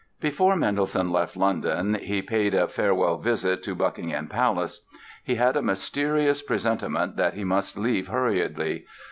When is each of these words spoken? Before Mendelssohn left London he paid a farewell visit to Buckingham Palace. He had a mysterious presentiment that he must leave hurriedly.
Before 0.19 0.55
Mendelssohn 0.55 1.11
left 1.11 1.37
London 1.37 1.93
he 1.93 2.23
paid 2.23 2.55
a 2.55 2.67
farewell 2.67 3.19
visit 3.19 3.61
to 3.65 3.75
Buckingham 3.75 4.25
Palace. 4.25 4.83
He 5.23 5.35
had 5.35 5.55
a 5.55 5.61
mysterious 5.61 6.41
presentiment 6.41 7.17
that 7.17 7.35
he 7.35 7.43
must 7.43 7.77
leave 7.77 8.07
hurriedly. 8.07 8.87